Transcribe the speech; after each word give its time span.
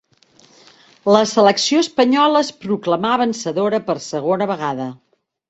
La 1.15 1.19
selecció 1.31 1.81
espanyola 1.87 2.41
es 2.47 2.49
proclamà 2.65 3.13
vencedora 3.25 3.83
per 3.91 3.97
segona 4.09 4.51
vegada. 4.55 4.91